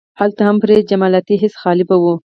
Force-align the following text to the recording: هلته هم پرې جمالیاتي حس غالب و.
هلته 0.19 0.41
هم 0.49 0.57
پرې 0.63 0.75
جمالیاتي 0.89 1.35
حس 1.41 1.53
غالب 1.61 1.89
و. 1.93 2.05